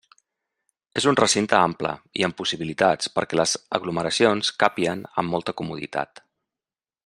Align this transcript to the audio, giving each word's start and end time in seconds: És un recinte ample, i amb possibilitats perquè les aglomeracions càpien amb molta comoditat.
És 1.01 1.05
un 1.11 1.17
recinte 1.19 1.57
ample, 1.65 1.91
i 2.21 2.25
amb 2.29 2.37
possibilitats 2.39 3.13
perquè 3.19 3.39
les 3.39 3.53
aglomeracions 3.79 4.51
càpien 4.65 5.05
amb 5.25 5.37
molta 5.37 5.59
comoditat. 5.63 6.25